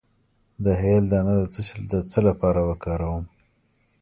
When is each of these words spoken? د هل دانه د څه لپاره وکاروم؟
د 0.63 0.65
هل 0.81 1.03
دانه 1.11 1.33
د 1.91 1.93
څه 2.11 2.19
لپاره 2.27 2.59
وکاروم؟ 2.69 3.25